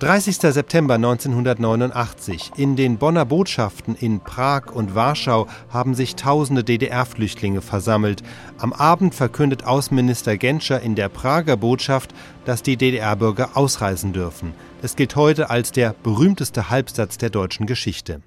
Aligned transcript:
30. 0.00 0.36
September 0.36 0.94
1989. 0.94 2.52
In 2.56 2.76
den 2.76 2.98
Bonner 2.98 3.24
Botschaften 3.24 3.96
in 3.96 4.20
Prag 4.20 4.70
und 4.72 4.94
Warschau 4.94 5.48
haben 5.70 5.96
sich 5.96 6.14
tausende 6.14 6.62
DDR-Flüchtlinge 6.62 7.62
versammelt. 7.62 8.22
Am 8.58 8.72
Abend 8.72 9.16
verkündet 9.16 9.64
Außenminister 9.64 10.36
Genscher 10.36 10.80
in 10.80 10.94
der 10.94 11.08
Prager 11.08 11.56
Botschaft, 11.56 12.14
dass 12.44 12.62
die 12.62 12.76
DDR-Bürger 12.76 13.56
ausreisen 13.56 14.12
dürfen. 14.12 14.54
Es 14.82 14.94
gilt 14.94 15.16
heute 15.16 15.50
als 15.50 15.72
der 15.72 15.96
berühmteste 16.00 16.70
Halbsatz 16.70 17.18
der 17.18 17.30
deutschen 17.30 17.66
Geschichte. 17.66 18.20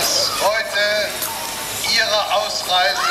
dass 0.00 0.30
heute 0.40 0.80
Ausreise 2.70 3.10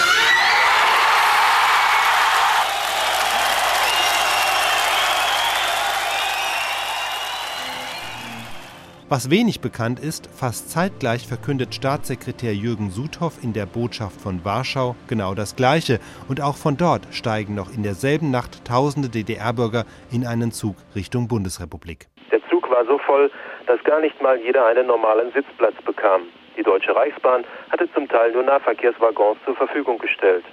Was 9.10 9.30
wenig 9.30 9.60
bekannt 9.60 10.00
ist, 10.00 10.30
fast 10.34 10.70
zeitgleich 10.70 11.28
verkündet 11.28 11.76
Staatssekretär 11.76 12.54
Jürgen 12.54 12.90
Suthoff 12.92 13.44
in 13.44 13.54
der 13.54 13.66
Botschaft 13.66 14.22
von 14.22 14.46
Warschau 14.46 14.96
genau 15.08 15.34
das 15.34 15.56
Gleiche. 15.56 16.00
Und 16.30 16.42
auch 16.42 16.56
von 16.56 16.78
dort 16.78 17.08
steigen 17.12 17.56
noch 17.56 17.74
in 17.76 17.84
derselben 17.84 18.32
Nacht 18.32 18.64
tausende 18.66 19.10
DDR-Bürger 19.10 19.84
in 20.12 20.26
einen 20.26 20.52
Zug 20.52 20.76
Richtung 20.96 21.28
Bundesrepublik. 21.28 22.08
Der 22.32 22.40
Zug 22.50 22.70
war 22.70 22.86
so 22.86 23.00
voll, 23.00 23.32
dass 23.66 23.84
gar 23.84 24.00
nicht 24.00 24.22
mal 24.22 24.40
jeder 24.40 24.66
einen 24.68 24.88
normalen 24.88 25.34
Sitzplatz 25.34 25.76
bekam. 25.86 26.22
Die 26.60 26.64
Deutsche 26.64 26.94
Reichsbahn 26.94 27.46
hatte 27.72 27.90
zum 27.94 28.10
Teil 28.10 28.34
nur 28.34 28.44
Nahverkehrswaggons 28.44 29.40
zur 29.46 29.56
Verfügung 29.56 29.98
gestellt. 29.98 30.44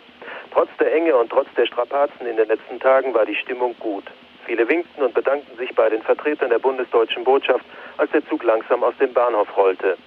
Trotz 0.52 0.68
der 0.78 0.94
Enge 0.94 1.16
und 1.16 1.30
trotz 1.30 1.48
der 1.56 1.66
Strapazen 1.66 2.28
in 2.28 2.36
den 2.36 2.46
letzten 2.46 2.78
Tagen 2.78 3.12
war 3.12 3.26
die 3.26 3.34
Stimmung 3.34 3.74
gut. 3.80 4.04
Viele 4.44 4.68
winkten 4.68 5.02
und 5.02 5.14
bedankten 5.14 5.58
sich 5.58 5.74
bei 5.74 5.90
den 5.90 6.02
Vertretern 6.02 6.50
der 6.50 6.60
bundesdeutschen 6.60 7.24
Botschaft, 7.24 7.64
als 7.96 8.08
der 8.12 8.24
Zug 8.28 8.44
langsam 8.44 8.84
aus 8.84 8.96
dem 9.00 9.12
Bahnhof 9.12 9.48
rollte. 9.56 9.98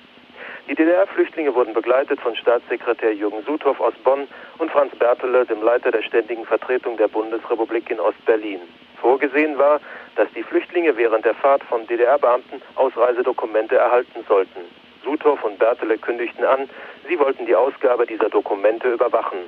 Die 0.69 0.75
DDR-Flüchtlinge 0.75 1.53
wurden 1.53 1.73
begleitet 1.73 2.21
von 2.21 2.33
Staatssekretär 2.33 3.13
Jürgen 3.13 3.43
Suthoff 3.43 3.81
aus 3.81 3.93
Bonn 4.05 4.25
und 4.57 4.71
Franz 4.71 4.95
Bertele, 4.95 5.45
dem 5.47 5.61
Leiter 5.61 5.91
der 5.91 6.03
ständigen 6.03 6.45
Vertretung 6.45 6.95
der 6.95 7.09
Bundesrepublik 7.09 7.91
in 7.91 7.99
Ostberlin. 7.99 8.61
Vorgesehen 9.01 9.57
war, 9.57 9.81
dass 10.15 10.31
die 10.31 10.43
Flüchtlinge 10.43 10.95
während 10.95 11.25
der 11.25 11.35
Fahrt 11.35 11.63
von 11.65 11.85
DDR-Beamten 11.87 12.61
Ausreisedokumente 12.75 13.75
erhalten 13.75 14.23
sollten. 14.29 14.61
Suthoff 15.03 15.43
und 15.43 15.59
Bertele 15.59 15.97
kündigten 15.97 16.43
an, 16.43 16.69
sie 17.07 17.19
wollten 17.19 17.45
die 17.45 17.55
Ausgabe 17.55 18.05
dieser 18.05 18.29
Dokumente 18.29 18.91
überwachen. 18.91 19.39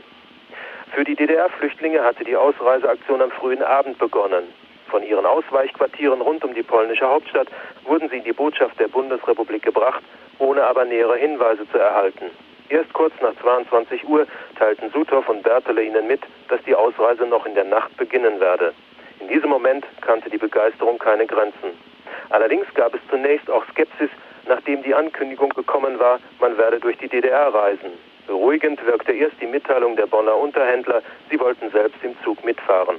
Für 0.94 1.03
die 1.03 1.16
DDR-Flüchtlinge 1.16 2.03
hatte 2.03 2.23
die 2.23 2.35
Ausreiseaktion 2.35 3.21
am 3.21 3.31
frühen 3.31 3.63
Abend 3.63 3.97
begonnen. 3.97 4.44
Von 4.88 5.03
ihren 5.03 5.25
Ausweichquartieren 5.25 6.19
rund 6.19 6.44
um 6.44 6.53
die 6.53 6.63
polnische 6.63 7.07
Hauptstadt 7.07 7.47
wurden 7.85 8.09
sie 8.09 8.17
in 8.17 8.23
die 8.25 8.33
Botschaft 8.33 8.77
der 8.77 8.89
Bundesrepublik 8.89 9.63
gebracht, 9.63 10.03
ohne 10.38 10.63
aber 10.63 10.83
nähere 10.83 11.16
Hinweise 11.16 11.69
zu 11.72 11.77
erhalten. 11.77 12.25
Erst 12.67 12.91
kurz 12.94 13.13
nach 13.22 13.33
22 13.41 14.07
Uhr 14.07 14.27
teilten 14.57 14.91
Suthoff 14.91 15.29
und 15.29 15.44
Bertele 15.44 15.83
ihnen 15.83 16.07
mit, 16.07 16.22
dass 16.49 16.61
die 16.63 16.75
Ausreise 16.75 17.25
noch 17.25 17.45
in 17.45 17.55
der 17.55 17.66
Nacht 17.66 17.95
beginnen 17.95 18.39
werde. 18.39 18.73
In 19.19 19.27
diesem 19.27 19.49
Moment 19.49 19.85
kannte 20.02 20.29
die 20.29 20.38
Begeisterung 20.38 20.97
keine 20.97 21.25
Grenzen. 21.25 21.72
Allerdings 22.29 22.66
gab 22.73 22.94
es 22.94 23.02
zunächst 23.09 23.49
auch 23.49 23.66
Skepsis 23.72 24.09
nachdem 24.52 24.83
die 24.83 24.94
Ankündigung 24.94 25.49
gekommen 25.52 25.97
war, 25.97 26.19
man 26.41 26.57
werde 26.57 26.77
durch 26.77 26.97
die 26.97 27.07
DDR 27.07 27.53
reisen. 27.53 27.91
Beruhigend 28.27 28.85
wirkte 28.85 29.13
erst 29.13 29.39
die 29.39 29.47
Mitteilung 29.47 29.95
der 29.95 30.07
Bonner 30.07 30.35
Unterhändler, 30.35 31.02
sie 31.30 31.39
wollten 31.39 31.72
selbst 31.72 32.03
im 32.03 32.16
Zug 32.22 32.44
mitfahren. 32.44 32.97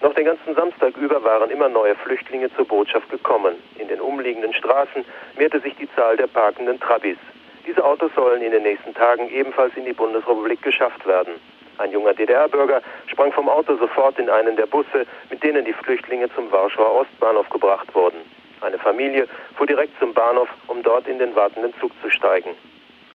Noch 0.00 0.14
den 0.14 0.24
ganzen 0.24 0.54
Samstag 0.54 0.96
über 0.96 1.22
waren 1.22 1.50
immer 1.50 1.68
neue 1.68 1.94
Flüchtlinge 1.94 2.50
zur 2.54 2.66
Botschaft 2.66 3.10
gekommen. 3.10 3.56
In 3.78 3.88
den 3.88 4.00
umliegenden 4.00 4.54
Straßen 4.54 5.04
mehrte 5.36 5.60
sich 5.60 5.76
die 5.76 5.92
Zahl 5.94 6.16
der 6.16 6.26
parkenden 6.26 6.80
Trabis. 6.80 7.18
Diese 7.66 7.84
Autos 7.84 8.10
sollen 8.14 8.40
in 8.40 8.52
den 8.52 8.62
nächsten 8.62 8.94
Tagen 8.94 9.28
ebenfalls 9.28 9.76
in 9.76 9.84
die 9.84 9.92
Bundesrepublik 9.92 10.62
geschafft 10.62 11.06
werden. 11.06 11.34
Ein 11.76 11.92
junger 11.92 12.14
DDR-Bürger 12.14 12.80
sprang 13.08 13.30
vom 13.32 13.50
Auto 13.50 13.76
sofort 13.76 14.18
in 14.18 14.30
einen 14.30 14.56
der 14.56 14.66
Busse, 14.66 15.06
mit 15.28 15.42
denen 15.42 15.66
die 15.66 15.74
Flüchtlinge 15.74 16.32
zum 16.34 16.50
Warschauer 16.50 17.02
Ostbahnhof 17.02 17.50
gebracht 17.50 17.94
wurden. 17.94 18.37
Eine 18.78 18.84
Familie 18.84 19.28
fuhr 19.56 19.66
direkt 19.66 19.98
zum 19.98 20.14
Bahnhof, 20.14 20.48
um 20.68 20.82
dort 20.84 21.08
in 21.08 21.18
den 21.18 21.34
wartenden 21.34 21.74
Zug 21.80 21.90
zu 22.00 22.10
steigen. 22.10 22.50